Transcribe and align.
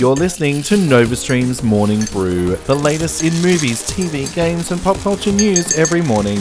You're 0.00 0.16
listening 0.16 0.62
to 0.62 0.76
NovaStream's 0.76 1.62
Morning 1.62 2.00
Brew, 2.06 2.56
the 2.56 2.74
latest 2.74 3.22
in 3.22 3.34
movies, 3.42 3.86
TV, 3.86 4.34
games, 4.34 4.70
and 4.70 4.80
pop 4.80 4.96
culture 5.00 5.30
news 5.30 5.76
every 5.76 6.00
morning. 6.00 6.38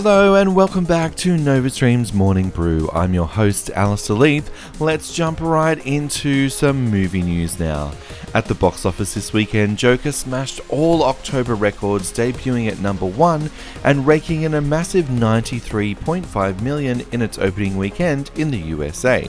Hello 0.00 0.36
and 0.36 0.54
welcome 0.54 0.84
back 0.84 1.16
to 1.16 1.36
NovaStream's 1.36 2.12
Morning 2.12 2.50
Brew. 2.50 2.88
I'm 2.92 3.12
your 3.12 3.26
host, 3.26 3.68
Alistair 3.70 4.14
Leith. 4.14 4.48
Let's 4.80 5.12
jump 5.12 5.40
right 5.40 5.84
into 5.84 6.48
some 6.50 6.88
movie 6.88 7.20
news 7.20 7.58
now. 7.58 7.90
At 8.32 8.44
the 8.44 8.54
box 8.54 8.86
office 8.86 9.14
this 9.14 9.32
weekend, 9.32 9.76
Joker 9.76 10.12
smashed 10.12 10.60
all 10.68 11.02
October 11.02 11.56
records, 11.56 12.12
debuting 12.12 12.70
at 12.70 12.78
number 12.78 13.06
one 13.06 13.50
and 13.82 14.06
raking 14.06 14.42
in 14.42 14.54
a 14.54 14.60
massive 14.60 15.06
93.5 15.06 16.60
million 16.60 17.04
in 17.10 17.20
its 17.20 17.36
opening 17.36 17.76
weekend 17.76 18.30
in 18.36 18.52
the 18.52 18.58
USA. 18.58 19.28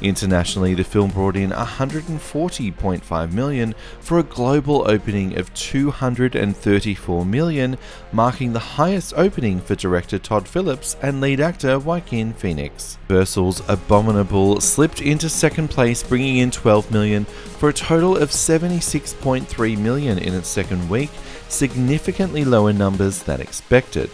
Internationally, 0.00 0.74
the 0.74 0.84
film 0.84 1.10
brought 1.10 1.36
in 1.36 1.50
140.5 1.50 3.32
million 3.32 3.74
for 4.00 4.18
a 4.18 4.22
global 4.22 4.88
opening 4.88 5.36
of 5.38 5.52
234 5.54 7.24
million, 7.24 7.76
marking 8.12 8.52
the 8.52 8.58
highest 8.58 9.12
opening 9.16 9.60
for 9.60 9.74
director 9.74 10.18
Todd 10.18 10.46
Phillips 10.46 10.96
and 11.02 11.20
lead 11.20 11.40
actor 11.40 11.78
Joaquin 11.78 12.32
Phoenix. 12.32 12.98
Universal's 13.08 13.60
Abominable 13.68 14.60
slipped 14.60 15.00
into 15.00 15.28
second 15.28 15.68
place, 15.68 16.02
bringing 16.02 16.36
in 16.36 16.50
12 16.50 16.92
million 16.92 17.24
for 17.24 17.68
a 17.68 17.74
total 17.74 18.16
of 18.16 18.30
76.3 18.30 19.78
million 19.78 20.18
in 20.18 20.34
its 20.34 20.48
second 20.48 20.88
week, 20.88 21.10
significantly 21.48 22.44
lower 22.44 22.72
numbers 22.72 23.22
than 23.24 23.40
expected. 23.40 24.10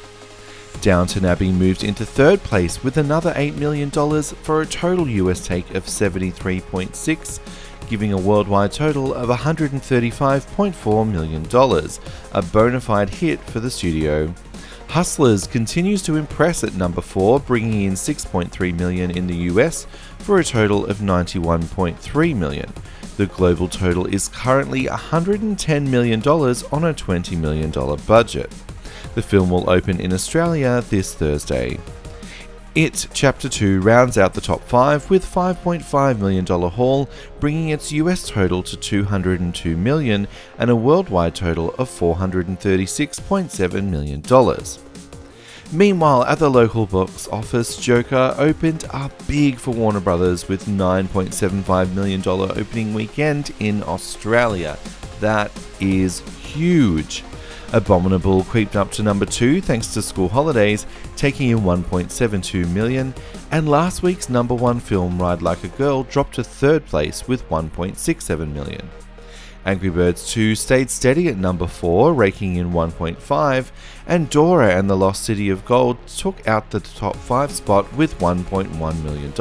Downton 0.81 1.25
Abbey 1.25 1.51
moved 1.51 1.85
into 1.85 2.05
third 2.05 2.41
place 2.43 2.85
with 2.85 2.97
another 2.97 3.33
$8 3.35 3.57
million 3.57 3.91
for 3.91 4.61
a 4.61 4.67
total 4.67 5.09
US 5.09 5.47
take 5.47 5.75
of 5.75 5.85
73.6, 5.85 7.41
giving 7.89 8.13
a 8.13 8.19
worldwide 8.19 8.73
total 8.73 9.15
of 9.15 9.29
$135.4 9.29 11.11
million, 11.11 11.47
a 12.33 12.43
bona 12.53 12.81
fide 12.81 13.11
hit 13.11 13.41
for 13.41 13.61
the 13.61 13.71
studio. 13.71 14.33
Hustlers 14.89 15.47
continues 15.47 16.03
to 16.03 16.17
impress 16.17 16.63
at 16.63 16.75
number 16.75 17.01
4, 17.01 17.41
bringing 17.41 17.83
in 17.83 17.95
6.3 17.95 18.79
million 18.79 19.11
in 19.11 19.27
the 19.27 19.35
US 19.51 19.87
for 20.19 20.39
a 20.39 20.45
total 20.45 20.87
of 20.87 20.99
91.3 20.99 22.37
million. 22.37 22.73
The 23.17 23.27
global 23.27 23.69
total 23.69 24.07
is 24.07 24.29
currently 24.29 24.85
$110 24.85 25.89
million 25.89 26.21
on 26.21 26.85
a 26.85 26.95
$20 26.95 27.39
million 27.39 27.71
budget. 28.07 28.53
The 29.15 29.23
film 29.23 29.51
will 29.51 29.71
open 29.71 30.01
in 30.01 30.13
Australia 30.13 30.83
this 30.91 31.15
Thursday. 31.15 31.79
It 32.75 33.07
Chapter 33.15 33.49
2 33.49 33.81
rounds 33.83 34.19
out 34.19 34.35
the 34.35 34.41
top 34.41 34.61
5 34.65 35.09
with 35.09 35.25
$5.5 35.25 36.19
million 36.19 36.45
haul, 36.45 37.09
bringing 37.39 37.69
its 37.69 37.93
US 37.93 38.29
total 38.29 38.65
to 38.65 38.77
202 38.77 39.77
million 39.77 40.27
and 40.59 40.71
a 40.71 40.75
worldwide 40.75 41.37
total 41.37 41.73
of 41.75 41.89
$436.7 41.89 43.85
million. 43.85 44.23
Meanwhile, 45.73 46.25
at 46.25 46.41
the 46.41 46.51
local 46.51 46.87
box 46.87 47.29
office, 47.29 47.77
Joker 47.77 48.35
opened 48.39 48.87
up 48.91 49.13
big 49.29 49.57
for 49.57 49.73
Warner 49.73 50.01
Brothers 50.01 50.49
with 50.49 50.67
$9.75 50.67 51.95
million 51.95 52.23
opening 52.27 52.93
weekend 52.93 53.55
in 53.61 53.85
Australia. 53.85 54.77
That 55.21 55.53
is 55.81 56.21
huge. 56.41 57.23
Abominable 57.73 58.45
creeped 58.45 58.77
up 58.77 58.93
to 58.93 59.03
number 59.03 59.27
2 59.27 59.61
thanks 59.61 59.93
to 59.95 60.03
school 60.03 60.29
holidays, 60.29 60.87
taking 61.17 61.51
in 61.51 61.61
1.72 61.61 62.69
million, 62.73 63.13
and 63.51 63.69
last 63.69 64.03
week's 64.03 64.29
number 64.29 64.55
1 64.55 64.81
film 64.81 65.21
Ride 65.21 65.43
Like 65.43 65.65
a 65.65 65.69
Girl 65.69 66.05
dropped 66.05 66.37
to 66.37 66.45
third 66.45 66.87
place 66.87 67.27
with 67.27 67.49
1.67 67.49 68.53
million. 68.53 68.89
Angry 69.67 69.89
Birds 69.89 70.31
2 70.31 70.55
stayed 70.55 70.91
steady 70.91 71.27
at 71.29 71.39
number 71.39 71.67
4, 71.67 72.13
raking 72.13 72.57
in 72.57 72.73
1.5, 72.73 73.71
and 74.07 74.29
Dora 74.29 74.77
and 74.77 74.91
the 74.91 74.97
Lost 74.97 75.25
City 75.25 75.49
of 75.49 75.65
Gold 75.65 75.97
took 76.07 76.47
out 76.47 76.71
the 76.71 76.81
top 76.81 77.17
5 77.17 77.51
spot 77.51 77.93
with 77.97 78.19
$1.1 78.19 79.03
million. 79.03 79.33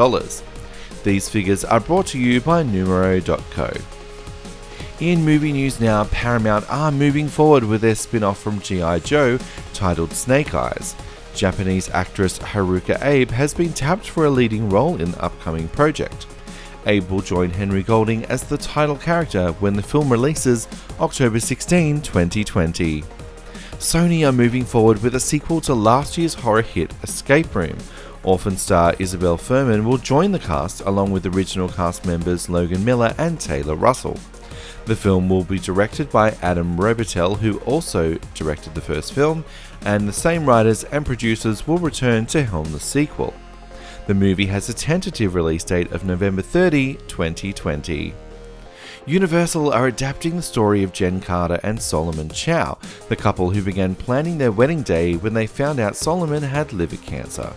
These 1.04 1.28
figures 1.28 1.66
are 1.66 1.82
brought 1.82 2.08
to 2.08 2.20
you 2.20 2.40
by 2.40 2.64
Numero.co. 2.64 3.74
In 5.04 5.26
movie 5.26 5.52
news 5.52 5.82
now, 5.82 6.06
Paramount 6.06 6.64
are 6.70 6.90
moving 6.90 7.28
forward 7.28 7.66
with 7.66 7.82
their 7.82 7.94
spin 7.94 8.24
off 8.24 8.40
from 8.40 8.62
G.I. 8.62 9.00
Joe 9.00 9.38
titled 9.74 10.14
Snake 10.14 10.56
Eyes. 10.56 10.96
Japanese 11.36 11.90
actress 11.90 12.40
Haruka 12.40 13.04
Abe 13.04 13.30
has 13.32 13.54
been 13.54 13.74
tapped 13.74 14.08
for 14.08 14.24
a 14.24 14.30
leading 14.30 14.70
role 14.70 15.02
in 15.02 15.12
the 15.12 15.22
upcoming 15.22 15.68
project. 15.68 16.26
Abe 16.86 17.10
will 17.10 17.20
join 17.20 17.50
Henry 17.50 17.84
Golding 17.84 18.24
as 18.28 18.44
the 18.44 18.58
title 18.58 18.96
character 18.96 19.52
when 19.60 19.76
the 19.76 19.84
film 19.84 20.10
releases 20.10 20.70
October 21.02 21.42
16, 21.42 22.00
2020. 22.00 23.02
Sony 23.74 24.26
are 24.26 24.32
moving 24.32 24.64
forward 24.64 25.04
with 25.04 25.16
a 25.16 25.20
sequel 25.20 25.60
to 25.60 25.74
last 25.74 26.18
year's 26.18 26.36
horror 26.36 26.62
hit 26.62 26.94
Escape 27.04 27.54
Room. 27.54 27.78
Orphan 28.24 28.56
star 28.56 28.96
Isabelle 29.00 29.38
Fuhrman 29.38 29.84
will 29.84 29.98
join 29.98 30.32
the 30.32 30.40
cast 30.40 30.80
along 30.80 31.12
with 31.12 31.26
original 31.26 31.68
cast 31.68 32.06
members 32.06 32.48
Logan 32.48 32.86
Miller 32.86 33.14
and 33.18 33.38
Taylor 33.38 33.76
Russell. 33.76 34.18
The 34.86 34.96
film 34.96 35.30
will 35.30 35.46
be 35.46 35.60
directed 35.60 36.10
by 36.12 36.32
Adam 36.42 36.78
Robitel, 36.78 37.38
who 37.38 37.60
also 37.60 38.16
directed 38.34 38.76
the 38.76 38.82
first 38.82 39.14
film, 39.14 39.46
and 39.86 40.08
the 40.08 40.14
same 40.14 40.46
writers 40.46 40.84
and 40.86 41.06
producers 41.06 41.66
will 41.66 41.78
return 41.78 42.26
to 42.28 42.44
helm 42.44 42.72
the 42.72 42.80
sequel. 42.80 43.34
The 44.08 44.14
movie 44.14 44.48
has 44.48 44.68
a 44.68 44.74
tentative 44.74 45.36
release 45.36 45.64
date 45.64 45.94
of 45.94 46.04
November 46.04 46.42
30, 46.42 46.96
2020. 47.08 48.14
Universal 49.06 49.72
are 49.72 49.88
adapting 49.88 50.36
the 50.36 50.42
story 50.42 50.84
of 50.84 50.92
Jen 50.92 51.22
Carter 51.22 51.60
and 51.64 51.82
Solomon 51.82 52.30
Chau, 52.30 52.78
the 53.08 53.16
couple 53.16 53.50
who 53.52 53.62
began 53.62 53.96
planning 53.96 54.38
their 54.38 54.52
wedding 54.52 54.82
day 54.82 55.16
when 55.16 55.34
they 55.34 55.48
found 55.48 55.80
out 55.80 55.96
Solomon 55.96 56.44
had 56.44 56.74
liver 56.74 56.98
cancer. 56.98 57.54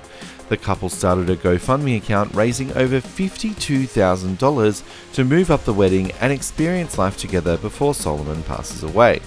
The 0.49 0.57
couple 0.57 0.89
started 0.89 1.29
a 1.29 1.37
GoFundMe 1.37 1.97
account 1.97 2.33
raising 2.33 2.71
over 2.77 3.01
$52,000 3.01 4.83
to 5.15 5.25
move 5.25 5.51
up 5.51 5.65
the 5.65 5.73
wedding 5.73 6.13
and 6.21 6.33
experience 6.33 6.99
life 6.99 7.17
together 7.17 7.57
before 7.57 7.95
Solomon 7.95 8.45
passes 8.45 8.85
away. 8.85 9.21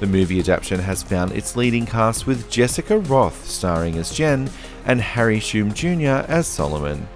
The 0.00 0.06
movie 0.06 0.40
adaptation 0.40 0.80
has 0.80 1.02
found 1.02 1.32
its 1.32 1.56
leading 1.56 1.84
cast 1.84 2.26
with 2.26 2.50
Jessica 2.50 2.98
Rothe 2.98 3.44
starring 3.44 3.98
as 3.98 4.14
Jen 4.14 4.50
and 4.86 5.00
Harry 5.00 5.40
Shum 5.40 5.74
Jr. 5.74 6.24
as 6.26 6.46
Solomon. 6.46 7.08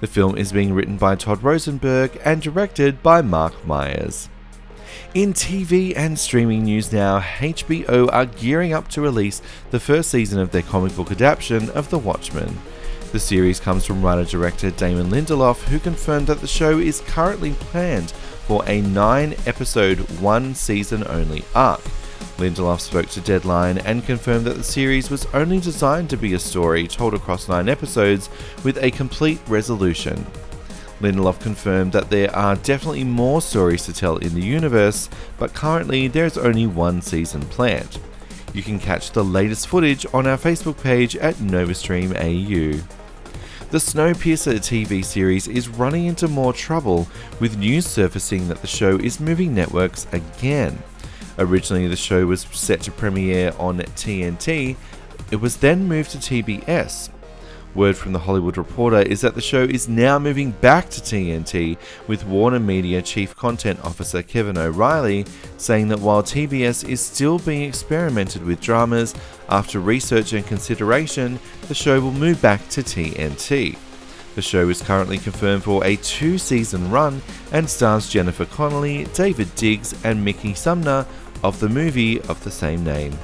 The 0.00 0.06
film 0.06 0.36
is 0.36 0.52
being 0.52 0.74
written 0.74 0.98
by 0.98 1.14
Todd 1.16 1.42
Rosenberg 1.42 2.20
and 2.22 2.42
directed 2.42 3.02
by 3.02 3.22
Marc 3.22 3.66
Meyers. 3.66 4.28
In 5.14 5.32
TV 5.32 5.94
and 5.96 6.18
streaming 6.18 6.64
news 6.64 6.92
now, 6.92 7.20
HBO 7.20 8.10
are 8.12 8.26
gearing 8.26 8.74
up 8.74 8.88
to 8.88 9.00
release 9.00 9.40
the 9.70 9.80
first 9.80 10.10
season 10.10 10.38
of 10.38 10.50
their 10.50 10.62
comic 10.62 10.94
book 10.96 11.10
adaptation 11.10 11.70
of 11.70 11.88
The 11.88 11.98
Watchmen. 11.98 12.58
The 13.14 13.20
series 13.20 13.60
comes 13.60 13.86
from 13.86 14.02
writer 14.02 14.24
director 14.24 14.72
Damon 14.72 15.08
Lindelof, 15.08 15.62
who 15.68 15.78
confirmed 15.78 16.26
that 16.26 16.40
the 16.40 16.48
show 16.48 16.80
is 16.80 17.00
currently 17.02 17.52
planned 17.52 18.10
for 18.10 18.68
a 18.68 18.80
nine 18.80 19.36
episode, 19.46 20.00
one 20.18 20.52
season 20.56 21.04
only 21.06 21.44
arc. 21.54 21.80
Lindelof 22.38 22.80
spoke 22.80 23.06
to 23.10 23.20
Deadline 23.20 23.78
and 23.78 24.04
confirmed 24.04 24.46
that 24.46 24.56
the 24.56 24.64
series 24.64 25.10
was 25.10 25.26
only 25.26 25.60
designed 25.60 26.10
to 26.10 26.16
be 26.16 26.34
a 26.34 26.40
story 26.40 26.88
told 26.88 27.14
across 27.14 27.48
nine 27.48 27.68
episodes 27.68 28.28
with 28.64 28.82
a 28.82 28.90
complete 28.90 29.38
resolution. 29.46 30.26
Lindelof 31.00 31.38
confirmed 31.38 31.92
that 31.92 32.10
there 32.10 32.34
are 32.34 32.56
definitely 32.56 33.04
more 33.04 33.40
stories 33.40 33.84
to 33.84 33.92
tell 33.92 34.16
in 34.16 34.34
the 34.34 34.42
universe, 34.42 35.08
but 35.38 35.54
currently 35.54 36.08
there 36.08 36.26
is 36.26 36.36
only 36.36 36.66
one 36.66 37.00
season 37.00 37.42
planned. 37.42 37.96
You 38.52 38.64
can 38.64 38.80
catch 38.80 39.12
the 39.12 39.22
latest 39.22 39.68
footage 39.68 40.04
on 40.12 40.26
our 40.26 40.36
Facebook 40.36 40.82
page 40.82 41.14
at 41.14 41.36
NovaStream 41.36 42.16
AU. 42.16 42.82
The 43.74 43.80
Snowpiercer 43.80 44.60
TV 44.60 45.04
series 45.04 45.48
is 45.48 45.68
running 45.68 46.06
into 46.06 46.28
more 46.28 46.52
trouble, 46.52 47.08
with 47.40 47.58
news 47.58 47.84
surfacing 47.84 48.46
that 48.46 48.60
the 48.60 48.68
show 48.68 48.96
is 48.98 49.18
moving 49.18 49.52
networks 49.52 50.06
again. 50.12 50.80
Originally, 51.40 51.88
the 51.88 51.96
show 51.96 52.24
was 52.24 52.42
set 52.52 52.82
to 52.82 52.92
premiere 52.92 53.52
on 53.58 53.78
TNT, 53.78 54.76
it 55.32 55.40
was 55.40 55.56
then 55.56 55.88
moved 55.88 56.12
to 56.12 56.18
TBS, 56.18 57.10
Word 57.74 57.96
from 57.96 58.12
The 58.12 58.20
Hollywood 58.20 58.56
Reporter 58.56 59.02
is 59.02 59.20
that 59.22 59.34
the 59.34 59.40
show 59.40 59.62
is 59.62 59.88
now 59.88 60.18
moving 60.18 60.52
back 60.52 60.90
to 60.90 61.00
TNT, 61.00 61.76
with 62.06 62.26
Warner 62.26 62.60
Media 62.60 63.02
Chief 63.02 63.34
Content 63.34 63.84
Officer 63.84 64.22
Kevin 64.22 64.56
O'Reilly 64.56 65.24
saying 65.56 65.88
that 65.88 66.00
while 66.00 66.22
TBS 66.22 66.88
is 66.88 67.00
still 67.00 67.38
being 67.38 67.62
experimented 67.62 68.44
with 68.44 68.60
dramas, 68.60 69.14
after 69.48 69.80
research 69.80 70.32
and 70.32 70.46
consideration, 70.46 71.38
the 71.68 71.74
show 71.74 72.00
will 72.00 72.12
move 72.12 72.40
back 72.40 72.68
to 72.68 72.82
TNT. 72.82 73.76
The 74.34 74.42
show 74.42 74.68
is 74.68 74.82
currently 74.82 75.18
confirmed 75.18 75.62
for 75.62 75.84
a 75.84 75.96
two 75.96 76.38
season 76.38 76.90
run 76.90 77.22
and 77.52 77.68
stars 77.68 78.08
Jennifer 78.08 78.44
Connelly, 78.44 79.04
Daveed 79.06 79.54
Diggs, 79.56 79.94
and 80.04 80.24
Mickey 80.24 80.54
Sumner 80.54 81.06
of 81.42 81.60
the 81.60 81.68
movie 81.68 82.20
of 82.22 82.42
the 82.42 82.50
same 82.50 82.82
name. 82.82 83.16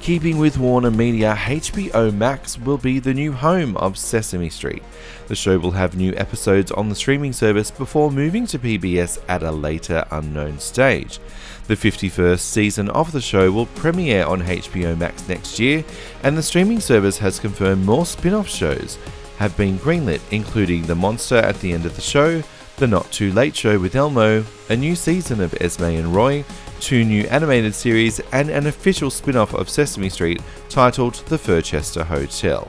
Keeping 0.00 0.38
with 0.38 0.56
Warner 0.56 0.90
Media, 0.90 1.34
HBO 1.36 2.12
Max 2.12 2.58
will 2.58 2.78
be 2.78 2.98
the 2.98 3.12
new 3.12 3.32
home 3.32 3.76
of 3.76 3.98
Sesame 3.98 4.48
Street. 4.48 4.82
The 5.28 5.34
show 5.34 5.58
will 5.58 5.72
have 5.72 5.94
new 5.94 6.14
episodes 6.16 6.72
on 6.72 6.88
the 6.88 6.94
streaming 6.94 7.34
service 7.34 7.70
before 7.70 8.10
moving 8.10 8.46
to 8.46 8.58
PBS 8.58 9.22
at 9.28 9.42
a 9.42 9.52
later 9.52 10.06
unknown 10.10 10.58
stage. 10.58 11.20
The 11.66 11.76
51st 11.76 12.40
season 12.40 12.88
of 12.88 13.12
the 13.12 13.20
show 13.20 13.52
will 13.52 13.66
premiere 13.66 14.24
on 14.24 14.40
HBO 14.40 14.96
Max 14.96 15.28
next 15.28 15.60
year, 15.60 15.84
and 16.22 16.36
the 16.36 16.42
streaming 16.42 16.80
service 16.80 17.18
has 17.18 17.38
confirmed 17.38 17.84
more 17.84 18.06
spin 18.06 18.32
off 18.32 18.48
shows 18.48 18.96
have 19.40 19.56
been 19.56 19.78
greenlit, 19.78 20.20
including 20.30 20.82
The 20.82 20.94
Monster 20.94 21.36
at 21.36 21.58
the 21.60 21.72
end 21.72 21.86
of 21.86 21.96
the 21.96 22.02
show, 22.02 22.42
The 22.80 22.86
Not 22.86 23.12
Too 23.12 23.30
Late 23.32 23.54
Show 23.54 23.78
with 23.78 23.94
Elmo, 23.94 24.42
a 24.70 24.74
new 24.74 24.96
season 24.96 25.42
of 25.42 25.54
Esme 25.60 25.84
and 25.84 26.14
Roy, 26.14 26.46
two 26.80 27.04
new 27.04 27.24
animated 27.24 27.74
series, 27.74 28.20
and 28.32 28.48
an 28.48 28.68
official 28.68 29.10
spin 29.10 29.36
off 29.36 29.52
of 29.52 29.68
Sesame 29.68 30.08
Street 30.08 30.40
titled 30.70 31.16
The 31.26 31.36
Furchester 31.36 32.04
Hotel. 32.04 32.66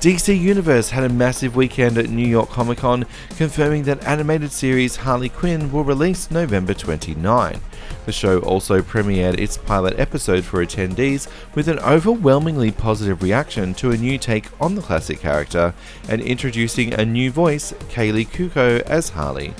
DC 0.00 0.40
Universe 0.40 0.88
had 0.88 1.04
a 1.04 1.10
massive 1.10 1.54
weekend 1.54 1.98
at 1.98 2.08
New 2.08 2.26
York 2.26 2.48
Comic 2.48 2.78
Con, 2.78 3.04
confirming 3.36 3.82
that 3.82 4.02
animated 4.06 4.50
series 4.50 4.96
Harley 4.96 5.28
Quinn 5.28 5.70
will 5.70 5.84
release 5.84 6.30
November 6.30 6.72
29. 6.72 7.60
The 8.06 8.12
show 8.12 8.38
also 8.38 8.80
premiered 8.80 9.38
its 9.38 9.58
pilot 9.58 9.98
episode 9.98 10.42
for 10.42 10.64
attendees 10.64 11.28
with 11.54 11.68
an 11.68 11.80
overwhelmingly 11.80 12.70
positive 12.70 13.22
reaction 13.22 13.74
to 13.74 13.90
a 13.90 13.96
new 13.98 14.16
take 14.16 14.48
on 14.58 14.74
the 14.74 14.80
classic 14.80 15.20
character 15.20 15.74
and 16.08 16.22
introducing 16.22 16.94
a 16.94 17.04
new 17.04 17.30
voice, 17.30 17.72
Kaley 17.90 18.26
Cuoco, 18.26 18.80
as 18.80 19.10
Harley. 19.10 19.52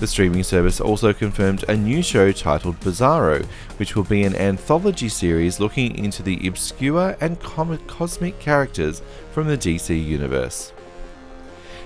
The 0.00 0.06
streaming 0.06 0.44
service 0.44 0.80
also 0.80 1.12
confirmed 1.12 1.66
a 1.68 1.76
new 1.76 2.02
show 2.02 2.32
titled 2.32 2.80
Bizarro, 2.80 3.44
which 3.76 3.94
will 3.94 4.04
be 4.04 4.24
an 4.24 4.34
anthology 4.34 5.10
series 5.10 5.60
looking 5.60 5.94
into 5.98 6.22
the 6.22 6.48
obscure 6.48 7.18
and 7.20 7.38
cosmic 7.38 8.38
characters 8.38 9.02
from 9.32 9.46
the 9.46 9.58
DC 9.58 10.02
universe. 10.02 10.72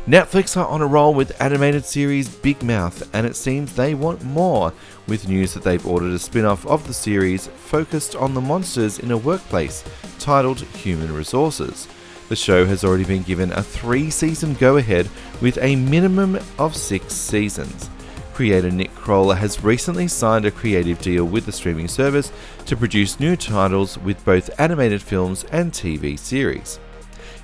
Netflix 0.06 0.56
are 0.56 0.69
on 0.69 0.81
a 0.81 0.87
roll 0.87 1.12
with 1.12 1.43
animated 1.43 1.84
series 1.84 2.28
Big 2.28 2.62
Mouth, 2.62 3.02
and 3.12 3.26
it 3.26 3.34
seems 3.34 3.75
they 3.75 3.94
want 3.94 4.22
more, 4.22 4.72
with 5.08 5.28
news 5.28 5.52
that 5.55 5.64
they've 5.64 5.84
ordered 5.84 6.12
a 6.12 6.19
spin 6.20 6.44
off 6.44 6.64
of 6.67 6.87
the 6.87 6.94
series 6.94 7.49
focused 7.49 8.14
on 8.14 8.32
the 8.32 8.40
monsters 8.40 9.00
in 9.00 9.10
a 9.10 9.17
workplace 9.17 9.82
titled 10.20 10.60
Human 10.60 11.12
Resources. 11.12 11.88
The 12.28 12.37
show 12.37 12.64
has 12.64 12.84
already 12.84 13.05
been 13.05 13.25
given 13.25 13.50
a 13.50 13.62
three 13.62 14.08
season 14.08 14.55
go 14.55 14.76
ahead 14.76 15.08
with 15.43 15.58
a 15.60 15.75
minimum 15.75 16.38
of 16.60 16.76
six 16.76 17.12
seasons. 17.12 17.90
Creator 18.34 18.72
Nick 18.72 18.92
Kroll 18.96 19.31
has 19.31 19.62
recently 19.62 20.08
signed 20.08 20.44
a 20.44 20.50
creative 20.50 21.00
deal 21.00 21.25
with 21.25 21.46
the 21.46 21.52
streaming 21.52 21.86
service 21.86 22.32
to 22.66 22.76
produce 22.76 23.20
new 23.20 23.36
titles 23.36 23.96
with 23.96 24.25
both 24.25 24.50
animated 24.58 25.00
films 25.00 25.44
and 25.52 25.70
TV 25.70 26.19
series. 26.19 26.81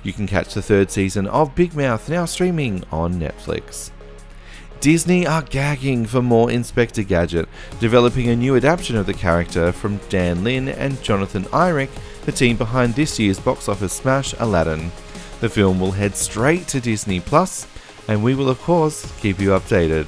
You 0.03 0.11
can 0.11 0.27
catch 0.27 0.53
the 0.53 0.61
third 0.61 0.91
season 0.91 1.27
of 1.27 1.55
Big 1.55 1.73
Mouth 1.75 2.09
now 2.09 2.25
streaming 2.25 2.83
on 2.91 3.13
Netflix. 3.13 3.91
Disney 4.81 5.25
are 5.25 5.43
gagging 5.43 6.07
for 6.07 6.21
more 6.21 6.51
Inspector 6.51 7.01
Gadget, 7.03 7.47
developing 7.79 8.27
a 8.27 8.35
new 8.35 8.57
adaptation 8.57 8.97
of 8.97 9.05
the 9.05 9.13
character 9.13 9.71
from 9.71 9.95
Dan 10.09 10.43
Lin 10.43 10.67
and 10.67 11.01
Jonathan 11.01 11.43
Eirich, 11.45 11.91
the 12.25 12.33
team 12.33 12.57
behind 12.57 12.95
this 12.95 13.17
year's 13.17 13.39
box 13.39 13.69
office 13.69 13.93
smash 13.93 14.33
Aladdin. 14.39 14.91
The 15.39 15.47
film 15.47 15.79
will 15.79 15.91
head 15.91 16.17
straight 16.17 16.67
to 16.67 16.81
Disney 16.81 17.21
Plus, 17.21 17.65
and 18.09 18.21
we 18.21 18.35
will, 18.35 18.49
of 18.49 18.59
course, 18.61 19.09
keep 19.21 19.39
you 19.39 19.51
updated. 19.51 20.05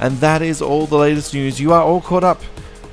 And 0.00 0.16
that 0.18 0.42
is 0.42 0.60
all 0.60 0.86
the 0.86 0.96
latest 0.96 1.34
news. 1.34 1.60
You 1.60 1.72
are 1.72 1.82
all 1.82 2.00
caught 2.00 2.24
up. 2.24 2.42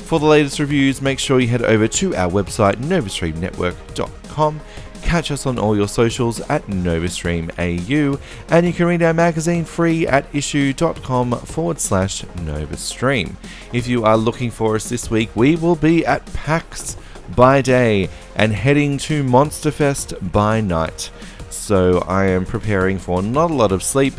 For 0.07 0.19
the 0.19 0.25
latest 0.25 0.59
reviews, 0.59 1.01
make 1.01 1.19
sure 1.19 1.39
you 1.39 1.47
head 1.47 1.63
over 1.63 1.87
to 1.87 2.15
our 2.15 2.31
website, 2.31 2.75
novastreamnetwork.com. 2.75 4.61
Catch 5.01 5.31
us 5.31 5.45
on 5.45 5.57
all 5.57 5.75
your 5.75 5.87
socials 5.87 6.41
at 6.49 6.65
NovaStreamAU, 6.67 8.19
and 8.49 8.65
you 8.65 8.73
can 8.73 8.87
read 8.87 9.03
our 9.03 9.13
magazine 9.13 9.63
free 9.63 10.05
at 10.05 10.29
issuu.com 10.33 11.31
forward 11.39 11.79
slash 11.79 12.23
NovaStream. 12.23 13.35
If 13.73 13.87
you 13.87 14.03
are 14.03 14.17
looking 14.17 14.51
for 14.51 14.75
us 14.75 14.89
this 14.89 15.09
week, 15.09 15.29
we 15.35 15.55
will 15.55 15.75
be 15.75 16.05
at 16.05 16.25
PAX 16.33 16.97
by 17.35 17.61
day 17.61 18.09
and 18.35 18.53
heading 18.53 18.97
to 18.99 19.23
Monsterfest 19.23 20.31
by 20.31 20.61
night. 20.61 21.09
So 21.49 21.99
I 21.99 22.25
am 22.25 22.45
preparing 22.45 22.97
for 22.97 23.21
not 23.21 23.51
a 23.51 23.53
lot 23.53 23.71
of 23.71 23.83
sleep 23.83 24.13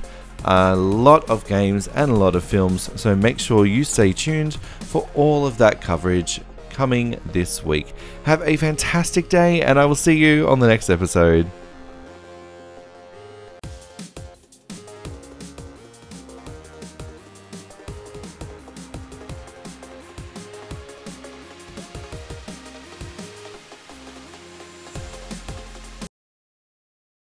a 0.44 0.76
lot 0.76 1.29
of 1.29 1.46
games 1.46 1.88
and 1.88 2.11
a 2.11 2.14
lot 2.14 2.35
of 2.35 2.44
films, 2.44 2.90
so 3.00 3.14
make 3.14 3.38
sure 3.38 3.67
you 3.67 3.85
stay 3.85 4.12
tuned 4.12 4.55
for 4.81 5.08
all 5.14 5.46
of 5.46 5.58
that 5.58 5.81
coverage 5.81 6.40
coming 6.70 7.20
this 7.26 7.64
week. 7.64 7.93
Have 8.25 8.43
a 8.43 8.56
fantastic 8.56 9.29
day, 9.29 9.62
and 9.62 9.79
I 9.79 9.85
will 9.85 9.94
see 9.94 10.17
you 10.17 10.49
on 10.49 10.61
the 10.61 10.69
next 10.69 10.90
episode. 10.90 11.50